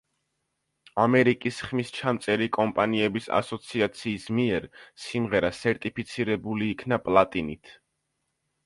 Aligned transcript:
ამერიკის 1.01 1.59
ხმისჩამწერი 1.65 2.47
კომპანიების 2.57 3.29
ასოციაციის 3.41 4.27
მიერ 4.39 4.67
სიმღერა 5.07 5.53
სერტიფიცირებული 5.61 6.75
იქნა 6.79 7.03
პლატინით. 7.09 7.77